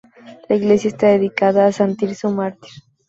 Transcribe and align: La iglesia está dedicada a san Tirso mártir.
La 0.49 0.55
iglesia 0.55 0.87
está 0.87 1.09
dedicada 1.09 1.67
a 1.67 1.71
san 1.71 1.95
Tirso 1.95 2.31
mártir. 2.31 2.71